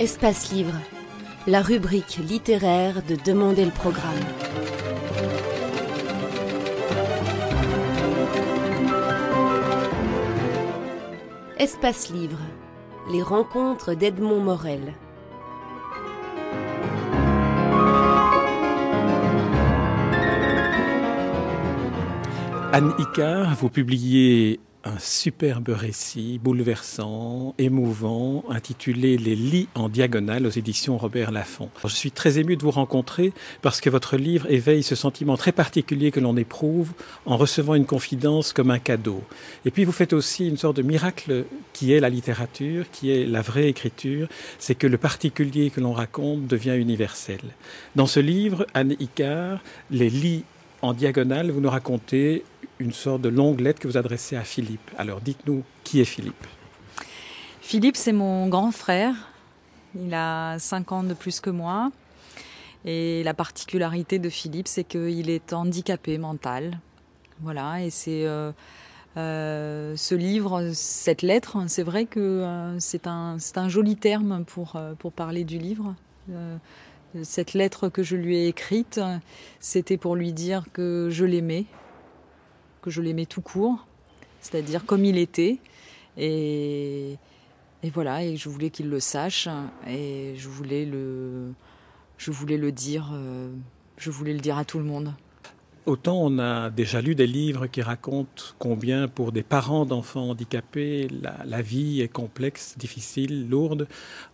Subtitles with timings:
[0.00, 0.78] Espace Livre,
[1.48, 4.14] la rubrique littéraire de Demander le programme.
[11.58, 12.38] Espace Livre,
[13.10, 14.94] les rencontres d'Edmond Morel.
[22.72, 30.50] Anne Icard, vous publiez un superbe récit bouleversant, émouvant, intitulé Les lits en diagonale aux
[30.50, 31.68] éditions Robert Laffont.
[31.84, 35.52] Je suis très ému de vous rencontrer parce que votre livre éveille ce sentiment très
[35.52, 36.92] particulier que l'on éprouve
[37.26, 39.22] en recevant une confidence comme un cadeau.
[39.66, 41.44] Et puis vous faites aussi une sorte de miracle
[41.74, 44.28] qui est la littérature, qui est la vraie écriture,
[44.58, 47.40] c'est que le particulier que l'on raconte devient universel.
[47.94, 50.44] Dans ce livre, Anne Icard, Les lits
[50.82, 52.44] en diagonale, vous nous racontez
[52.78, 54.90] une sorte de longue lettre que vous adressez à Philippe.
[54.96, 56.46] Alors dites-nous, qui est Philippe?
[57.60, 59.14] Philippe, c'est mon grand frère.
[59.94, 61.90] Il a 5 ans de plus que moi.
[62.84, 66.78] Et la particularité de Philippe, c'est qu'il est handicapé mental.
[67.40, 68.52] Voilà, et c'est euh,
[69.16, 74.80] euh, ce livre, cette lettre, c'est vrai que euh, c'est un, un, joli terme pour,
[74.98, 75.94] pour parler du livre.
[77.22, 79.00] Cette lettre que je lui ai écrite,
[79.60, 81.66] c'était pour lui dire que je l'aimais,
[82.82, 83.86] que je l'aimais tout court,
[84.40, 85.58] c'est-à-dire comme il était.
[86.16, 87.16] Et,
[87.92, 89.48] voilà, et je voulais qu'il le sache,
[89.86, 91.52] et je voulais le,
[92.16, 93.50] je voulais le dire, euh,
[93.96, 95.14] je voulais le dire à tout le monde.
[95.88, 101.08] Autant on a déjà lu des livres qui racontent combien pour des parents d'enfants handicapés,
[101.46, 103.88] la, vie est complexe, difficile, lourde.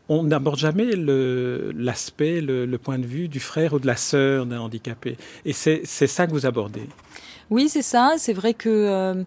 [0.08, 4.46] On n'aborde jamais l'aspect, le, le, point de vue du frère ou de la sœur
[4.46, 5.16] d'un handicapé.
[5.44, 6.88] Et c'est ça que vous abordez.
[7.50, 8.14] Oui, c'est ça.
[8.18, 9.22] C'est vrai que euh,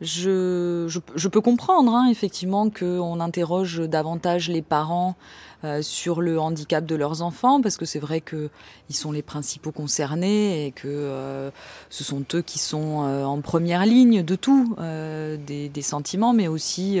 [0.00, 5.16] je, je, je, peux comprendre hein, effectivement qu'on interroge davantage les parents
[5.64, 8.48] euh, sur le handicap de leurs enfants, parce que c'est vrai que
[8.90, 11.50] ils sont les principaux concernés et que euh,
[11.90, 17.00] ce sont eux qui sont en première ligne de tout, des, des, sentiments, mais aussi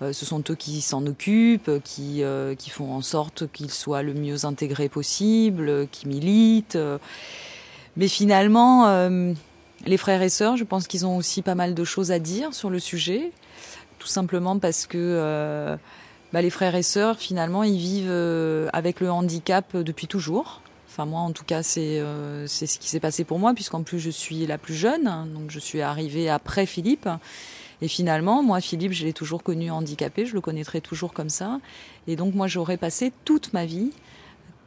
[0.00, 2.22] ce sont eux qui s'en occupent, qui,
[2.56, 6.78] qui font en sorte qu'ils soient le mieux intégrés possible, qui militent.
[7.96, 8.86] mais finalement
[9.86, 12.52] les frères et sœurs, je pense qu'ils ont aussi pas mal de choses à dire
[12.54, 13.32] sur le sujet,
[13.98, 15.76] tout simplement parce que euh,
[16.32, 20.60] bah, les frères et sœurs, finalement, ils vivent euh, avec le handicap depuis toujours.
[20.88, 23.82] Enfin, moi, en tout cas, c'est euh, c'est ce qui s'est passé pour moi, puisqu'en
[23.82, 27.08] plus, je suis la plus jeune, donc je suis arrivée après Philippe.
[27.82, 31.60] Et finalement, moi, Philippe, je l'ai toujours connu handicapé, je le connaîtrai toujours comme ça.
[32.06, 33.92] Et donc, moi, j'aurais passé toute ma vie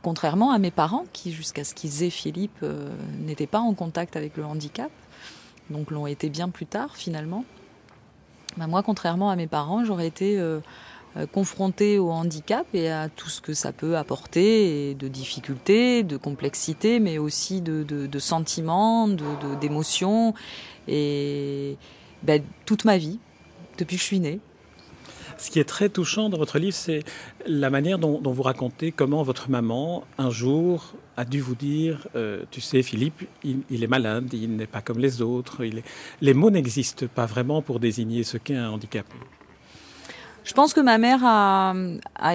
[0.01, 2.65] contrairement à mes parents qui, jusqu'à ce qu'ils aient Philippe,
[3.19, 4.91] n'étaient pas en contact avec le handicap
[5.69, 7.45] donc l'ont été bien plus tard finalement.
[8.57, 10.59] Bah, moi, contrairement à mes parents, j'aurais été euh,
[11.17, 16.17] euh, confrontée au handicap et à tout ce que ça peut apporter, de difficultés, de
[16.17, 19.07] complexité, mais aussi de, sentiments,
[19.59, 20.33] d'émotions,
[20.87, 21.77] et
[22.23, 22.33] bah,
[22.65, 23.19] toute ma vie,
[23.77, 24.39] depuis que je suis née.
[25.37, 27.03] Ce qui est très touchant dans votre livre, c'est
[27.45, 32.43] la manière dont, vous racontez comment votre maman, un jour, a dû vous dire, euh,
[32.51, 35.61] tu sais, Philippe, il, est malade, il n'est pas comme les autres.
[36.21, 39.15] Les mots n'existent pas vraiment pour désigner ce qu'est un handicapé.
[40.43, 41.73] Je pense que ma mère a,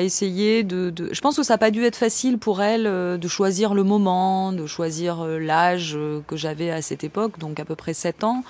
[0.00, 3.28] essayé de, Je pense que ça n'a pas dû être facile pour elle euh, de
[3.28, 7.74] choisir le moment, de choisir euh, l'âge que j'avais à cette époque, donc à peu
[7.74, 8.44] près 7 ans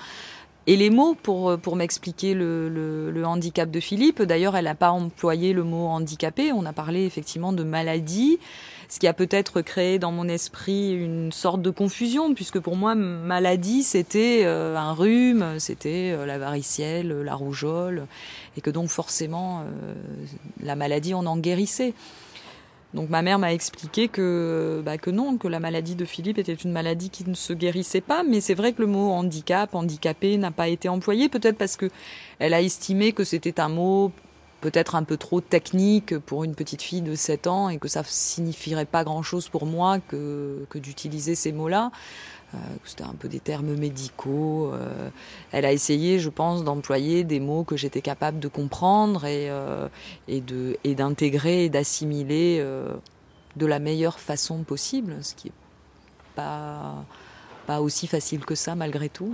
[0.69, 4.21] et les mots pour, pour m'expliquer le, le, handicap de Philippe.
[4.21, 8.37] D'ailleurs, elle n'a pas employé le mot handicapé, on a parlé effectivement de maladie,
[8.87, 12.93] ce qui a peut-être créé dans mon esprit une sorte de confusion, puisque pour moi,
[12.93, 18.05] maladie, c'était euh, un rhume, c'était euh, la varicielle, la rougeole,
[18.55, 19.93] et que donc forcément, euh,
[20.61, 21.95] la maladie, on en guérissait.
[22.93, 26.53] Donc ma mère m'a expliqué que, bah, que non, que la maladie de Philippe était
[26.53, 30.37] une maladie qui ne se guérissait pas, mais c'est vrai que le mot handicap, handicapé
[30.37, 31.89] n'a pas été employé, peut-être parce que
[32.39, 34.11] elle a estimé que c'était un mot
[34.61, 38.03] peut-être un peu trop technique pour une petite fille de 7 ans et que ça
[38.03, 41.91] signifierait pas grand-chose pour moi que, que d'utiliser ces mots-là.
[42.53, 44.71] Euh, c'était un peu des termes médicaux.
[44.73, 45.09] Euh,
[45.51, 49.87] elle a essayé, je pense, d'employer des mots que j'étais capable de comprendre et, euh,
[50.27, 52.63] de, et d'intégrer et d'assimiler
[53.55, 55.53] de la meilleure façon possible, ce qui est
[56.35, 57.05] pas,
[57.67, 59.33] pas aussi facile que ça malgré tout.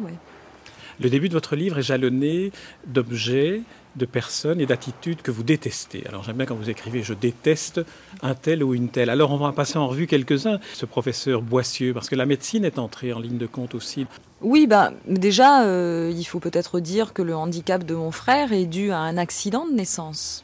[1.00, 2.52] Le début de votre livre est jalonné
[2.88, 3.62] d'objets,
[3.96, 6.04] de personnes et d'attitudes que vous détestez.
[6.08, 7.82] Alors j'aime bien quand vous écrivez je déteste
[8.22, 9.10] un tel ou une telle.
[9.10, 10.60] Alors on va passer en revue quelques-uns.
[10.74, 14.08] Ce professeur Boissieu, parce que la médecine est entrée en ligne de compte aussi.
[14.42, 18.66] Oui, bah, déjà, euh, il faut peut-être dire que le handicap de mon frère est
[18.66, 20.44] dû à un accident de naissance.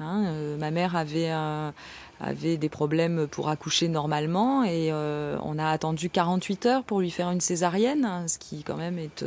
[0.00, 1.72] Hein, euh, ma mère avait un,
[2.20, 7.30] avait des problèmes pour accoucher normalement et on a attendu 48 heures pour lui faire
[7.30, 9.24] une césarienne, ce qui quand même est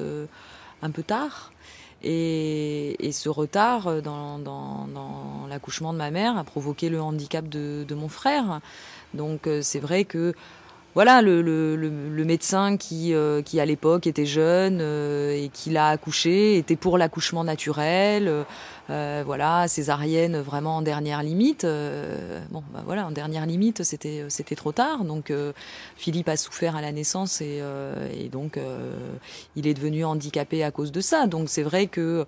[0.82, 1.52] un peu tard.
[2.04, 4.88] Et, ce retard dans,
[5.50, 8.62] l'accouchement de ma mère a provoqué le handicap de, de mon frère.
[9.14, 10.34] Donc c'est vrai que
[11.00, 16.58] voilà, le, médecin qui, euh, qui à l'époque était jeune euh, et qui l'a accouché
[16.58, 18.44] était pour l'accouchement naturel,
[18.90, 21.66] euh, voilà, césarienne vraiment en dernière limite.
[22.52, 25.06] bon, bah voilà, en dernière limite, c'était c'était trop tard.
[25.06, 25.32] Donc
[25.96, 27.62] Philippe a souffert à la naissance et,
[28.14, 28.60] et donc
[29.56, 31.28] il est devenu handicapé à cause de ça.
[31.28, 32.26] Donc c'est vrai que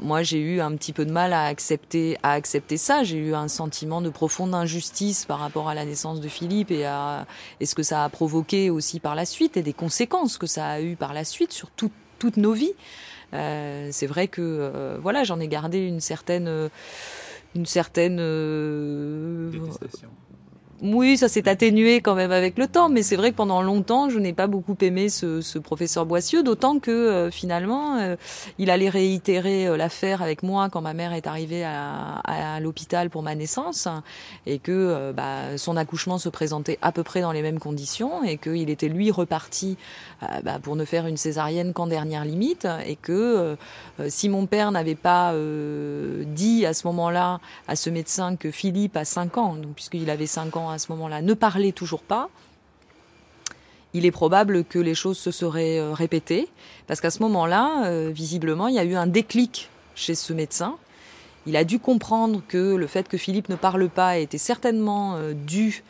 [0.00, 3.02] moi j'ai eu un petit peu de mal à accepter à accepter ça.
[3.02, 6.84] J'ai eu un sentiment de profonde injustice par rapport à la naissance de Philippe et
[6.84, 7.26] à
[7.60, 10.66] et ce que ça a provoqué aussi par la suite et des conséquences que ça
[10.66, 12.74] a eu par la suite sur toutes nos vies.
[13.32, 16.70] Euh, c'est vrai que euh, voilà, j'en ai gardé une certaine
[17.54, 19.50] une certaine euh,
[20.84, 24.10] oui, ça s'est atténué quand même avec le temps, mais c'est vrai que pendant longtemps,
[24.10, 28.16] je n'ai pas beaucoup aimé ce, ce professeur Boissieu, d'autant que euh, finalement, euh,
[28.58, 33.08] il allait réitérer euh, l'affaire avec moi quand ma mère est arrivée à, à, l'hôpital
[33.08, 33.88] pour ma naissance,
[34.44, 38.36] et que bah, son accouchement se présentait à peu près dans les mêmes conditions, et
[38.36, 39.78] qu'il était lui reparti
[40.42, 43.56] bah, pour ne faire une césarienne qu'en dernière limite, et que
[44.08, 45.34] si mon père n'avait pas
[46.26, 50.56] dit à ce moment-là à ce médecin que Philippe a 5 ans, puisqu'il avait 5
[50.56, 52.28] ans à ce moment-là ne parlait toujours pas,
[53.94, 56.48] il est probable que les choses se seraient euh, répétées,
[56.88, 60.76] parce qu'à ce moment-là, euh, visiblement, il y a eu un déclic chez ce médecin.
[61.46, 65.32] Il a dû comprendre que le fait que Philippe ne parle pas était certainement euh,
[65.32, 65.84] dû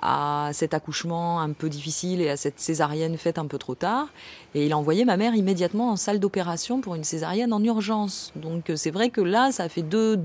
[0.00, 4.08] à cet accouchement un peu difficile et à cette césarienne faite un peu trop tard.
[4.54, 8.32] Et il a envoyé ma mère immédiatement en salle d'opération pour une césarienne en urgence.
[8.36, 10.20] Donc c'est vrai que là, ça a fait deux,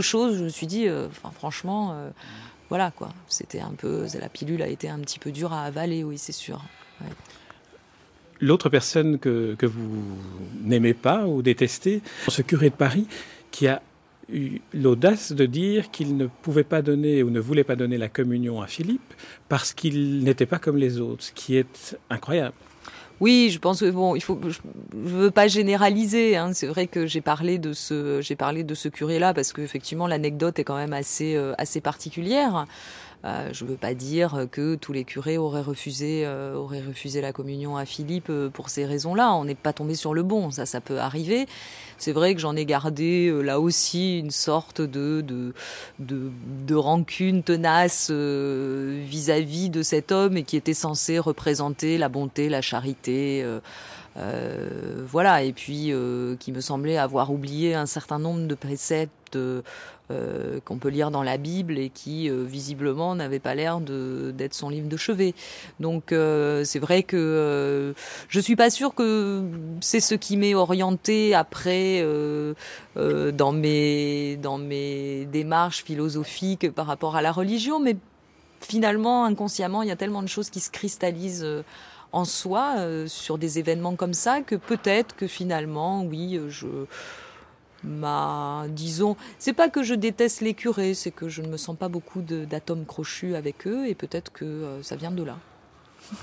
[0.00, 0.38] choses.
[0.38, 0.88] Je me suis dit,
[1.38, 1.94] franchement,
[2.68, 3.10] voilà quoi.
[3.28, 6.32] C'était un peu, la pilule a été un petit peu dure à avaler, oui, c'est
[6.32, 6.62] sûr.
[8.40, 10.02] L'autre personne que, que vous
[10.62, 13.06] n'aimez pas ou détestez, ce curé de Paris
[13.50, 13.82] qui a
[14.32, 18.08] eu l'audace de dire qu'il ne pouvait pas donner ou ne voulait pas donner la
[18.08, 19.14] communion à Philippe
[19.48, 22.54] parce qu'il n'était pas comme les autres, ce qui est incroyable.
[23.20, 24.58] Oui, je pense que bon, il faut, je,
[24.92, 26.36] veux pas généraliser.
[26.36, 26.52] Hein.
[26.52, 30.58] C'est vrai que j'ai parlé de ce, j'ai parlé de ce curé-là parce qu'effectivement l'anecdote
[30.58, 32.66] est quand même assez, euh, assez particulière.
[33.24, 37.22] Euh, je ne veux pas dire que tous les curés auraient refusé, euh, auraient refusé
[37.22, 39.32] la communion à Philippe euh, pour ces raisons-là.
[39.34, 41.46] On n'est pas tombé sur le bon, ça, ça peut arriver.
[41.96, 45.54] C'est vrai que j'en ai gardé là aussi une sorte de de,
[46.00, 46.30] de,
[46.66, 52.60] de rancune tenace vis-à-vis de cet homme et qui était censé représenter la bonté, la
[52.62, 53.46] charité.
[54.16, 55.92] voilà, et puis
[56.40, 59.62] qui me semblait avoir oublié un certain nombre de préceptes euh,
[60.64, 64.68] qu'on peut lire dans la Bible et qui euh, visiblement n'avait pas l'air d'être son
[64.68, 65.34] livre de chevet.
[65.80, 67.94] Donc euh, c'est vrai que
[68.28, 69.42] je suis pas sûre que
[69.80, 72.04] c'est ce qui m'est orienté après
[72.96, 77.96] dans mes dans mes démarches philosophiques par rapport à la religion, mais
[78.60, 81.46] finalement inconsciemment il y a tellement de choses qui se cristallisent
[82.12, 82.76] en soi
[83.06, 86.66] sur des événements comme ça que peut-être que finalement oui je
[87.84, 91.76] ma, disons, c'est pas que je déteste les curés, c'est que je ne me sens
[91.76, 95.38] pas beaucoup d'atomes crochus avec eux et peut-être que euh, ça vient de là.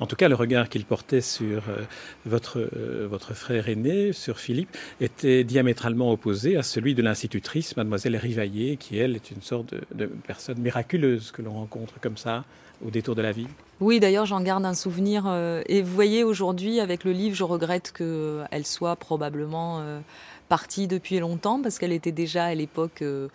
[0.00, 1.82] En tout cas, le regard qu'il portait sur euh,
[2.24, 8.16] votre, euh, votre frère aîné, sur Philippe, était diamétralement opposé à celui de l'institutrice, mademoiselle
[8.16, 12.44] Rivaillé, qui, elle, est une sorte de, personne miraculeuse que l'on rencontre comme ça
[12.84, 13.48] au détour de la vie.
[13.80, 15.26] Oui, d'ailleurs, j'en garde un souvenir.
[15.66, 19.82] et vous voyez, aujourd'hui, avec le livre, je regrette qu'elle soit probablement
[20.48, 23.28] partie depuis longtemps parce qu'elle était déjà à l'époque euh,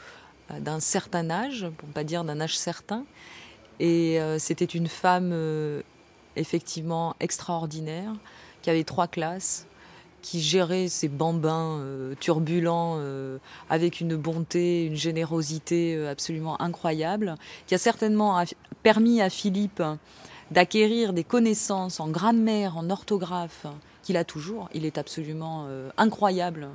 [0.59, 3.05] d'un certain âge, pour pas dire d'un âge certain.
[3.79, 5.81] Et euh, c'était une femme euh,
[6.35, 8.13] effectivement extraordinaire
[8.61, 9.67] qui avait trois classes,
[10.21, 11.83] qui gérait ses bambins
[12.19, 12.99] turbulents
[13.69, 17.35] avec une bonté, une générosité absolument incroyable,
[17.67, 18.43] qui a certainement
[18.83, 19.83] permis à Philippe
[20.51, 23.65] d'acquérir des connaissances en grammaire, en orthographe,
[24.03, 24.69] qu'il a toujours.
[24.73, 26.69] Il est absolument incroyable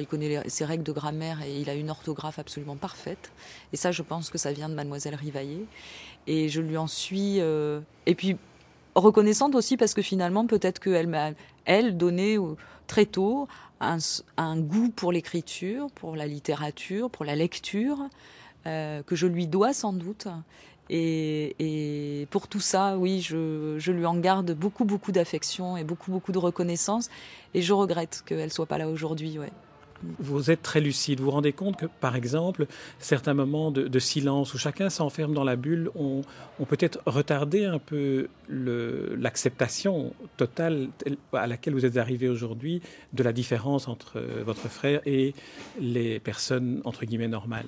[0.00, 3.30] il connaît ses règles de grammaire et il a une orthographe absolument parfaite.
[3.72, 5.66] Et ça, je pense que ça vient de Mademoiselle Rivaillé.
[6.26, 7.40] Et je lui en suis.
[7.40, 8.36] Euh, et puis
[8.94, 11.30] reconnaissante aussi parce que finalement, peut-être qu'elle m'a,
[11.64, 12.38] elle, donné
[12.86, 13.48] très tôt
[13.80, 17.98] un, goût pour l'écriture, pour la littérature, pour la lecture,
[18.66, 20.28] euh, que je lui dois sans doute.
[20.90, 25.84] Et, et, pour tout ça, oui, je, je lui en garde beaucoup, beaucoup d'affection et
[25.84, 27.08] beaucoup, beaucoup de reconnaissance.
[27.54, 29.38] Et je regrette qu'elle soit pas là aujourd'hui.
[29.38, 29.52] Ouais.
[30.18, 31.20] Vous êtes très lucide.
[31.20, 32.66] Vous vous rendez compte que, par exemple,
[32.98, 36.22] certains moments de, silence où chacun s'enferme dans la bulle ont,
[36.68, 40.88] peut-être retardé un peu l'acceptation totale
[41.32, 42.82] à laquelle vous êtes arrivé aujourd'hui
[43.12, 45.34] de la différence entre votre frère et
[45.80, 47.66] les personnes, entre guillemets, normales.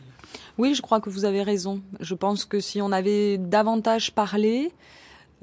[0.59, 1.81] Oui, je crois que vous avez raison.
[2.01, 4.73] Je pense que si on avait davantage parlé,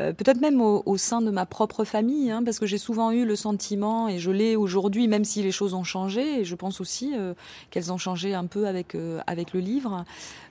[0.02, 3.26] euh, peut-être même au, sein de ma propre famille, hein, parce que j'ai souvent eu
[3.26, 6.82] le sentiment, et je l'ai aujourd'hui, même si les choses ont changé, et je pense
[6.82, 7.36] aussi euh,
[7.70, 10.04] qu'elles ont changé un peu avec euh, avec le livre.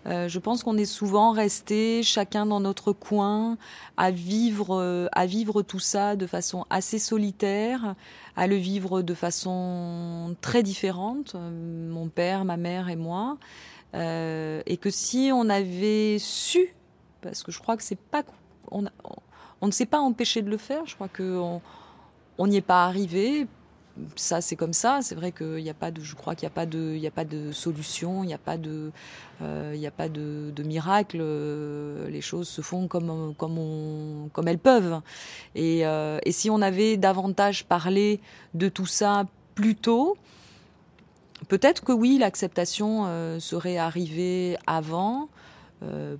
[0.06, 3.56] je pense qu'on est souvent resté chacun dans notre coin
[3.96, 7.94] à vivre à vivre tout ça de façon assez solitaire,
[8.36, 13.38] à le vivre de façon très différente, mon père, ma mère et moi,
[13.94, 16.74] et que si on avait su,
[17.20, 18.24] parce que je crois que c'est pas
[18.72, 19.16] on, on
[19.66, 20.84] ne s'est pas empêché de le faire.
[20.86, 21.60] Je crois qu'on
[22.38, 23.46] on n'y est pas arrivé.
[24.16, 25.00] Ça, c'est comme ça.
[25.02, 27.10] C'est vrai qu'il n'y a pas de, je crois qu'il n'y a pas de, a
[27.10, 28.90] pas de solution, il n'y a pas de,
[29.42, 29.76] euh,
[30.08, 31.18] de, miracle.
[32.08, 33.34] Les choses se font comme,
[34.46, 35.00] elles peuvent.
[35.56, 38.20] Euh, et, si on avait davantage parlé
[38.54, 40.16] de tout ça plus tôt,
[41.48, 45.28] peut-être que oui, l'acceptation euh, serait arrivée avant.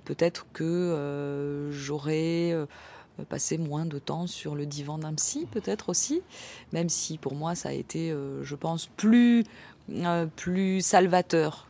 [0.05, 2.53] peut-être que j'aurais
[3.29, 6.21] passer moins de temps sur le divan d'un psy peut-être aussi,
[6.71, 9.43] même si pour moi ça a été, euh, je pense, plus
[9.91, 11.67] euh, plus salvateur.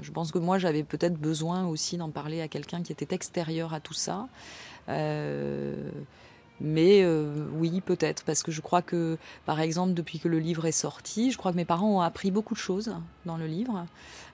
[0.00, 3.74] je pense que moi j'avais peut-être besoin aussi d'en parler à quelqu'un qui était extérieur
[3.74, 4.28] à tout ça.
[6.62, 7.04] Mais
[7.54, 11.30] oui, peut-être, parce que je crois que, par exemple, depuis que le livre est sorti,
[11.30, 12.94] je crois que mes parents ont appris beaucoup de choses
[13.26, 13.84] dans le livre.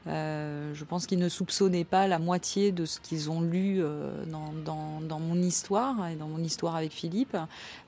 [0.06, 4.24] Euh, je pense qu'ils ne soupçonnaient pas la moitié de ce qu'ils ont lu euh,
[4.26, 7.36] dans, dans, dans, mon histoire et dans mon histoire avec Philippe,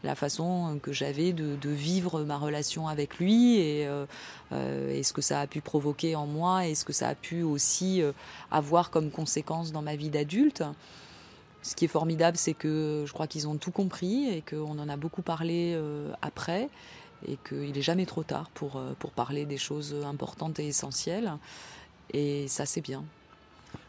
[0.04, 4.04] la façon que j'avais de, de, vivre ma relation avec lui et, euh,
[4.52, 7.14] euh, et, ce que ça a pu provoquer en moi et ce que ça a
[7.14, 8.02] pu aussi
[8.50, 10.62] avoir comme conséquence dans ma vie d'adulte.
[11.62, 14.88] Ce qui est formidable, c'est que je crois qu'ils ont tout compris et qu'on en
[14.88, 15.78] a beaucoup parlé
[16.22, 16.68] après
[17.28, 21.32] et qu'il n'est jamais trop tard pour, pour parler des choses importantes et essentielles.
[22.14, 23.04] Et ça, c'est bien.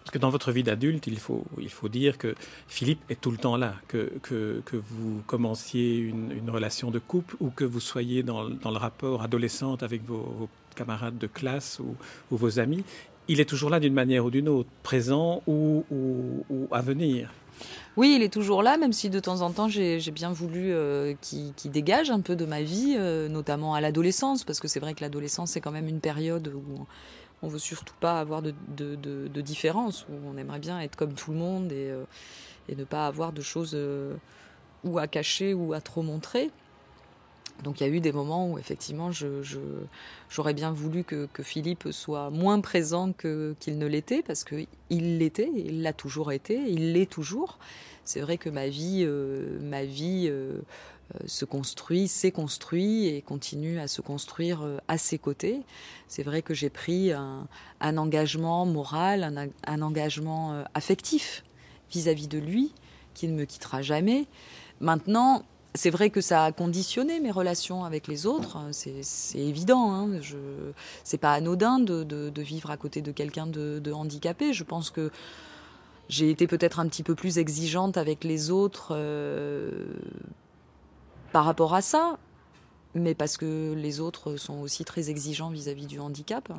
[0.04, 2.36] Parce que dans votre vie d'adulte, il faut, il faut dire que
[2.68, 7.36] Philippe est tout le temps là, que, que, que vous commenciez une, relation de couple
[7.40, 11.96] ou que vous soyez dans, dans le rapport adolescente avec vos, camarades de classe ou,
[12.36, 12.84] vos amis.
[13.28, 15.86] Il est toujours là d'une manière ou d'une autre, présent ou,
[16.72, 17.30] à venir.
[17.98, 21.14] Oui, il est toujours là, même si de temps en temps j'ai bien voulu euh,
[21.22, 24.94] qu'il dégage un peu de ma vie, euh, notamment à l'adolescence, parce que c'est vrai
[24.94, 26.86] que l'adolescence c'est quand même une période où
[27.42, 31.38] on veut surtout pas avoir de, différence, où on aimerait bien être comme tout le
[31.38, 32.04] monde et, euh,
[32.70, 33.78] et ne pas avoir de choses
[34.84, 36.52] ou à cacher ou à trop montrer.
[37.64, 41.44] Donc il y a eu des moments où effectivement j'aurais je, bien voulu que, que,
[41.44, 44.68] Philippe soit moins présent qu'il ne l'était, parce qu'il
[45.18, 47.60] l'était, il l'a toujours été, il l'est toujours.
[48.04, 50.30] C'est vrai que ma vie, euh, ma vie
[51.16, 55.62] euh, se construit, s'est construit et continue à se construire euh, à ses côtés.
[56.08, 57.48] C'est vrai que j'ai pris un,
[57.82, 61.44] engagement moral, un, engagement euh, affectif
[61.90, 62.74] vis-à-vis de lui,
[63.14, 64.26] qui ne me quittera jamais.
[64.80, 69.04] Maintenant, c'est vrai que ça a conditionné mes relations avec les autres, c'est
[69.36, 69.92] évident.
[69.94, 70.22] Hein.
[70.22, 70.38] Je,
[71.04, 74.54] c'est pas anodin de, vivre à côté de quelqu'un de, handicapé.
[74.54, 75.12] Je pense que
[76.10, 78.98] j'ai été peut-être un petit peu plus exigeante avec les autres
[81.32, 82.18] par rapport à ça,
[82.94, 86.52] mais parce que les autres sont aussi très exigeants vis-à-vis du handicap.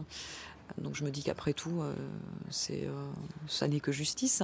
[0.78, 1.92] Donc je me dis qu'après tout, euh,
[2.70, 3.10] euh,
[3.46, 4.42] ça n'est que justice.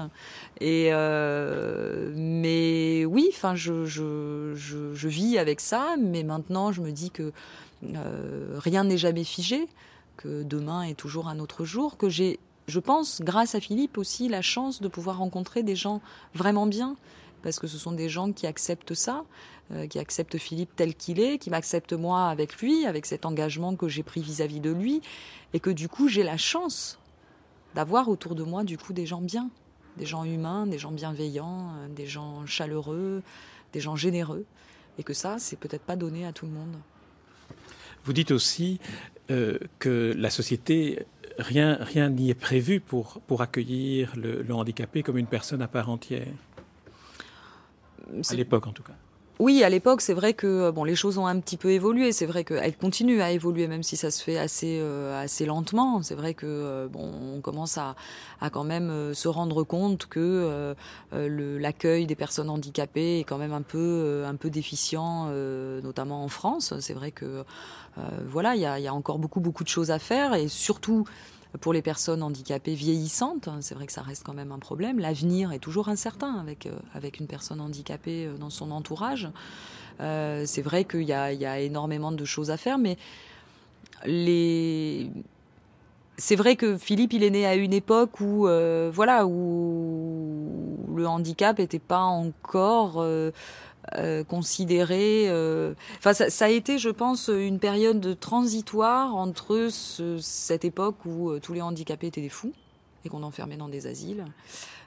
[0.60, 2.97] Et euh, mais
[3.38, 7.32] enfin, je, je, je, vis avec ça, mais maintenant je me dis que
[7.82, 9.68] rien n'est jamais figé,
[10.16, 14.28] que demain est toujours un autre jour, que j'ai, je pense, grâce à Philippe aussi,
[14.28, 16.02] la chance de pouvoir rencontrer des gens
[16.34, 16.96] vraiment bien,
[17.42, 19.24] parce que ce sont des gens qui acceptent ça,
[19.72, 23.76] euh, qui acceptent Philippe tel qu'il est, qui m'accepte moi avec lui, avec cet engagement
[23.76, 25.00] que j'ai pris vis-à-vis de lui,
[25.54, 26.98] et que du coup j'ai la chance
[27.74, 29.50] d'avoir autour de moi du coup des gens bien,
[29.98, 33.22] des gens humains, des gens bienveillants, euh, des gens chaleureux,
[33.72, 34.44] des gens généreux,
[34.98, 36.76] et que ça c'est peut-être pas donné à tout le monde.
[38.04, 38.80] Vous dites aussi
[39.30, 41.04] euh, que la société
[41.38, 45.68] rien rien n'y est prévu pour pour accueillir le, le handicapé comme une personne à
[45.68, 46.32] part entière.
[48.30, 48.96] À l'époque en tout cas.
[49.40, 52.10] Oui, à l'époque, c'est vrai que bon, les choses ont un petit peu évolué.
[52.10, 56.02] C'est vrai qu'elles continuent à évoluer, même si ça se fait assez euh, assez lentement.
[56.02, 57.94] C'est vrai que euh, bon, on commence à,
[58.40, 60.74] à quand même euh, se rendre compte que
[61.12, 65.30] l'accueil des personnes handicapées est quand même un peu un peu déficient,
[65.82, 66.74] notamment en France.
[66.80, 67.44] C'est vrai que
[68.26, 71.04] voilà, il y a, y a encore beaucoup beaucoup de choses à faire et surtout
[71.60, 74.98] pour les personnes handicapées vieillissantes, c'est vrai que ça reste quand même un problème.
[74.98, 79.30] L'avenir est toujours incertain avec, euh, avec une personne handicapée euh, dans son entourage.
[80.00, 82.98] Euh, c'est vrai qu'il y, y a, énormément de choses à faire, mais
[84.04, 85.10] les...
[86.18, 88.46] c'est vrai que Philippe, il est né à une époque où,
[88.92, 90.58] voilà, où
[90.98, 93.30] le handicap n'était pas encore euh,
[94.28, 95.28] considéré.
[95.28, 101.40] Euh, enfin, ça, a été, je pense, une période transitoire entre cette époque où euh,
[101.40, 102.52] tous les handicapés étaient des fous
[103.04, 104.24] et qu'on enfermait dans des asiles.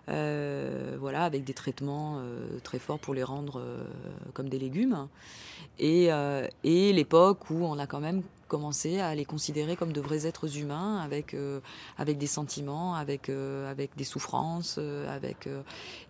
[0.08, 2.22] voilà, avec des traitements
[2.64, 3.62] très forts pour les rendre
[4.34, 5.08] comme des légumes.
[5.80, 6.10] Et,
[6.66, 10.58] et l'époque où on a quand même commencé à les considérer comme de vrais êtres
[10.58, 11.38] humains, avec,
[11.98, 14.78] avec des sentiments, avec, avec des souffrances,
[15.08, 15.48] avec,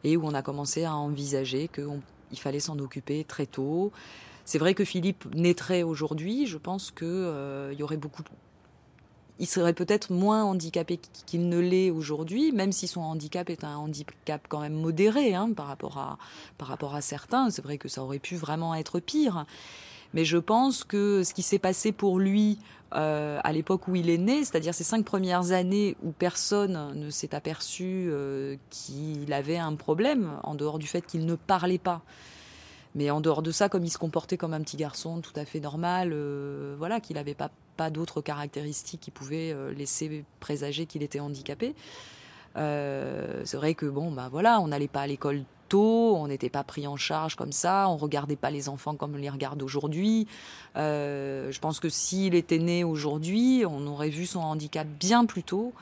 [0.04, 2.02] et où on a commencé à envisager qu'on
[2.32, 3.92] il fallait s'en occuper très tôt.
[4.46, 6.46] C'est vrai que Philippe naîtrait aujourd'hui.
[6.46, 8.24] Je pense que euh, y aurait beaucoup.
[9.40, 13.76] Il serait peut-être moins handicapé qu'il ne l'est aujourd'hui, même si son handicap est un
[13.76, 16.20] handicap quand même modéré hein, par rapport à
[16.58, 17.50] par rapport à certains.
[17.50, 19.46] C'est vrai que ça aurait pu vraiment être pire.
[20.14, 22.60] Mais je pense que ce qui s'est passé pour lui
[22.94, 27.10] euh, à l'époque où il est né, c'est-à-dire ces cinq premières années où personne ne
[27.10, 32.02] s'est aperçu euh, qu'il avait un problème, en dehors du fait qu'il ne parlait pas.
[32.94, 35.46] Mais en dehors de ça, comme il se comportait comme un petit garçon tout à
[35.46, 37.50] fait normal, euh, voilà, qu'il n'avait pas,
[37.90, 41.74] d'autres caractéristiques qui pouvaient laisser présager qu'il était handicapé.
[42.54, 45.46] c'est vrai que bon, bah voilà, on n'allait pas à l'école
[45.80, 49.18] on n'était pas pris en charge comme ça, on regardait pas les enfants comme on
[49.18, 50.28] les regarde aujourd'hui.
[50.76, 55.44] Euh, je pense que s'il était né aujourd'hui, on aurait vu son handicap bien plus
[55.44, 55.74] tôt.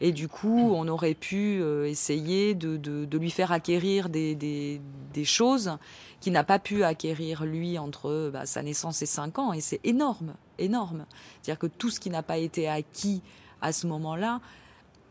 [0.00, 4.80] Et du coup, on aurait pu euh, essayer de, lui faire acquérir des,
[5.24, 5.78] choses
[6.20, 9.52] qu'il n'a pas pu acquérir lui entre bah, sa naissance et 5 ans.
[9.52, 11.06] Et c'est énorme, énorme.
[11.40, 13.22] C'est-à-dire que tout ce qui n'a pas été acquis
[13.62, 14.40] à ce moment-là,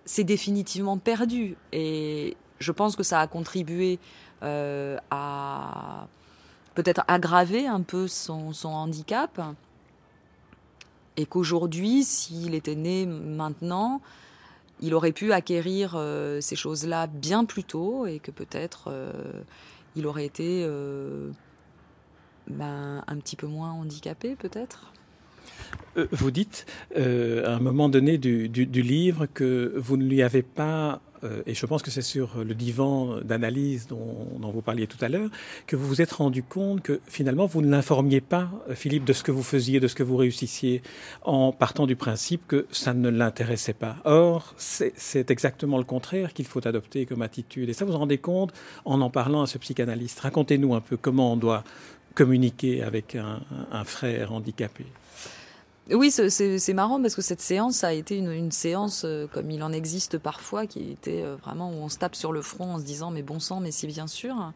[0.05, 1.55] c'est définitivement perdu.
[1.71, 3.99] Et je pense que ça a contribué
[4.43, 6.08] euh, à
[6.75, 9.41] peut-être aggraver un peu son, handicap.
[11.15, 14.01] Et qu'aujourd'hui, s'il était né maintenant,
[14.82, 19.12] il aurait pu acquérir euh, ces choses-là bien plus tôt et que peut-être euh,
[19.95, 20.67] il aurait été
[22.47, 24.91] ben, un petit peu moins handicapé, peut-être.
[26.12, 31.12] Vous dites à un moment donné du, livre que vous ne lui avez pas euh,
[31.45, 35.29] et je pense que c'est sur le divan d'analyse dont, vous parliez tout à l'heure,
[35.67, 39.13] que vous vous êtes rendu compte que finalement vous ne l'informiez pas, euh, Philippe, de
[39.13, 40.81] ce que vous faisiez, de ce que vous réussissiez,
[41.23, 43.97] en partant du principe que ça ne l'intéressait pas.
[44.05, 47.69] Or, c'est exactement le contraire qu'il faut adopter comme attitude.
[47.69, 48.53] Et ça, vous vous rendez compte
[48.86, 50.19] en en parlant à ce psychanalyste.
[50.19, 51.63] Racontez-nous un peu comment on doit
[52.15, 54.86] communiquer avec un frère handicapé.
[55.91, 59.73] Oui, c'est marrant parce que cette séance a été une, séance euh, comme il en
[59.73, 62.85] existe parfois, qui était euh, vraiment où on se tape sur le front en se
[62.85, 64.53] disant mais bon sang, mais si bien sûr.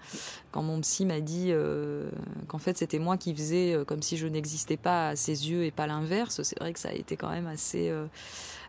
[0.51, 2.09] Quand mon psy m'a dit euh,
[2.47, 5.71] qu'en fait c'était moi qui faisais comme si je n'existais pas à ses yeux et
[5.71, 7.91] pas l'inverse, c'est vrai que ça a été quand même assez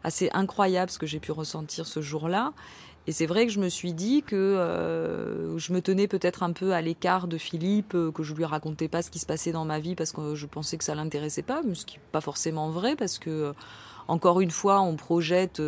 [0.03, 2.53] assez incroyable ce que j'ai pu ressentir ce jour-là.
[3.09, 6.53] Et c'est vrai que je me suis dit que euh, je me tenais peut-être un
[6.53, 9.51] peu à l'écart de Philippe, euh, que je lui racontais pas ce qui se passait
[9.51, 12.21] dans ma vie parce que je pensais que ça l'intéressait pas, ce qui n'est pas
[12.21, 13.53] forcément vrai parce que euh,
[14.09, 15.63] encore une fois, on projette,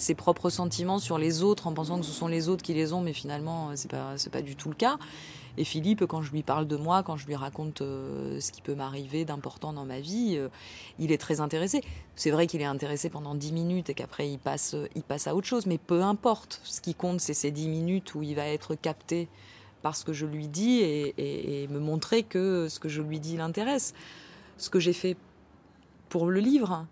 [0.00, 2.92] ses propres sentiments sur les autres en pensant que ce sont les autres qui les
[2.92, 4.98] ont, mais finalement c'est pas pas du tout le cas.
[5.58, 8.62] Et Philippe, quand je lui parle de moi, quand je lui raconte euh, ce qui
[8.62, 10.48] peut m'arriver d'important dans ma vie, euh,
[10.98, 11.82] il est très intéressé.
[12.14, 15.34] C'est vrai qu'il est intéressé pendant dix minutes et qu'après il passe, il passe à
[15.34, 16.60] autre chose, mais peu importe.
[16.64, 19.28] Ce qui compte, c'est ces dix minutes où il va être capté
[19.82, 23.36] par ce que je lui dis et, me montrer que ce que je lui dis
[23.36, 23.94] l'intéresse.
[24.58, 25.16] Ce que j'ai fait
[26.08, 26.86] pour le livre,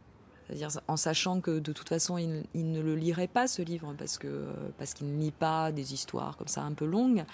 [0.46, 4.18] c'est-à-dire en sachant que de toute façon il, ne le lirait pas ce livre parce
[4.18, 4.46] que
[4.78, 7.24] parce qu'il ne lit pas des histoires comme ça un peu longues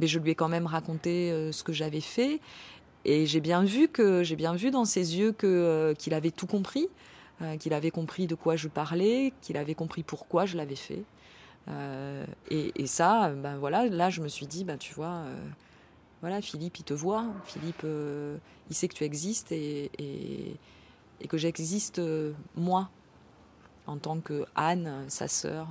[0.00, 2.40] mais je lui ai quand même raconté euh, ce que j'avais fait.
[3.04, 6.30] Et j'ai bien vu que j'ai bien vu dans ses yeux que euh, qu'il avait
[6.30, 6.88] tout compris,
[7.42, 11.04] euh, qu'il avait compris de quoi je parlais, qu'il avait compris pourquoi je l'avais fait.
[12.50, 15.22] Et, ça, ben voilà, là je me suis dit, ben tu vois,
[16.20, 17.86] voilà, Philippe, il te voit, Philippe,
[18.68, 20.56] il sait que tu existes et, et
[21.26, 22.00] que j'existe
[22.56, 22.90] moi
[23.86, 25.66] en tant que Anne, sa sœur,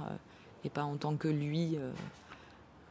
[0.63, 1.77] et pas en tant que lui,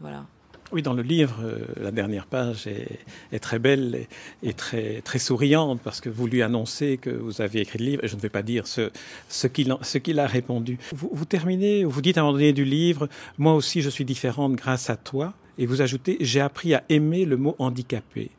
[0.00, 0.24] voilà.
[0.70, 4.06] Oui, dans le livre, euh, la dernière page est, très belle
[4.42, 8.04] et, très, très souriante parce que vous lui annoncez que vous avez écrit le livre
[8.04, 8.90] et je ne vais pas dire ce,
[9.30, 10.78] ce qu'il a répondu.
[10.92, 14.04] Vous, vous terminez, vous dites à un moment donné du livre, moi aussi je suis
[14.04, 18.30] différente grâce à toi et vous ajoutez, j'ai appris à aimer le mot handicapé.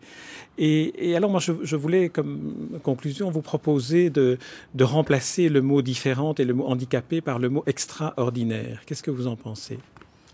[0.62, 4.38] Et, alors moi, je, voulais, comme conclusion, vous proposer de,
[4.74, 8.82] de remplacer le mot différente et le mot handicapé par le mot extraordinaire.
[8.86, 9.80] Qu'est-ce que vous en pensez?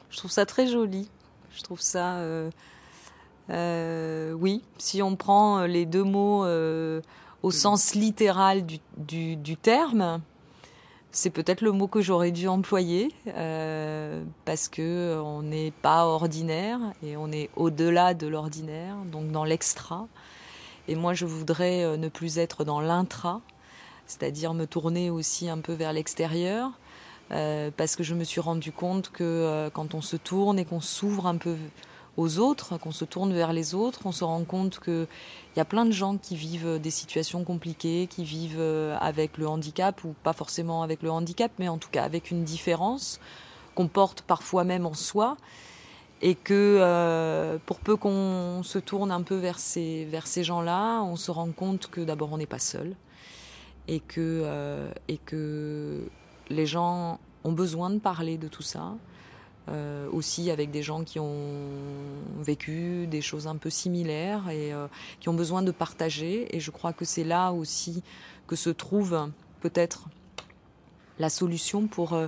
[0.09, 1.09] Je trouve ça très joli.
[1.55, 2.17] Je trouve ça...
[2.17, 2.49] Euh,
[3.51, 6.43] euh, oui, si on prend euh, les deux mots
[7.43, 10.21] au sens littéral du, du, du terme,
[11.15, 13.11] c'est peut-être le mot que j'aurais dû employer
[14.43, 20.07] parce que on n'est pas ordinaire et on est au-delà de l'ordinaire, donc dans l'extra.
[20.87, 23.41] Et moi, je voudrais ne plus être dans l'intra,
[24.07, 26.71] c'est-à-dire me tourner aussi un peu vers l'extérieur,
[27.31, 30.65] euh, parce que je me suis rendu compte que euh, quand on se tourne et
[30.65, 31.55] qu'on s'ouvre un peu
[32.17, 35.07] aux autres, qu'on se tourne vers les autres, on se rend compte qu'il
[35.57, 39.47] y a plein de gens qui vivent des situations compliquées, qui vivent euh, avec le
[39.47, 43.19] handicap, ou pas forcément avec le handicap, mais en tout cas avec une différence
[43.75, 45.37] qu'on porte parfois même en soi,
[46.21, 51.17] et que pour peu qu'on se tourne un peu vers ces, vers ces gens-là, on
[51.17, 52.95] se rend compte que d'abord on n'est pas seul,
[53.89, 56.07] et que, et que
[56.49, 58.93] les gens ont besoin de parler de tout ça.
[59.67, 61.71] Euh, aussi avec des gens qui ont
[62.39, 64.85] vécu des choses un peu similaires et euh,
[65.19, 66.55] qui ont besoin de partager.
[66.55, 68.03] Et je crois que c'est là aussi
[68.45, 70.05] que se trouve peut-être
[71.17, 72.27] la solution pour, euh,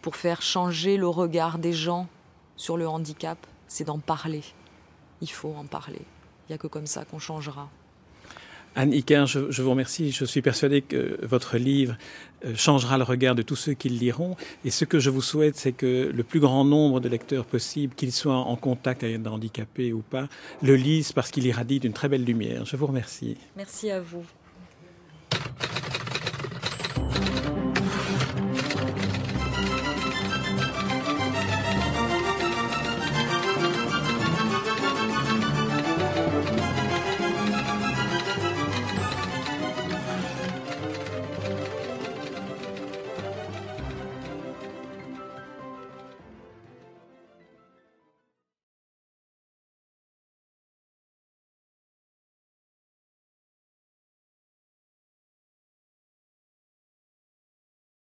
[0.00, 2.08] pour faire changer le regard des gens
[2.56, 4.42] sur le handicap, c'est d'en parler.
[5.20, 6.00] Il faut en parler.
[6.48, 7.68] Il n'y a que comme ça qu'on changera.
[8.74, 10.12] Anne Iker, je, vous remercie.
[10.12, 11.96] Je suis persuadé que votre livre
[12.44, 14.36] euh, changera le regard de tous ceux qui le liront.
[14.64, 17.94] Et ce que je vous souhaite, c'est que le plus grand nombre de lecteurs possible,
[17.94, 20.28] qu'ils soient en contact avec des handicapés ou pas,
[20.62, 22.64] le lisent parce qu'il irradie d'une très belle lumière.
[22.64, 23.36] Je vous remercie.
[23.56, 24.24] Merci à vous.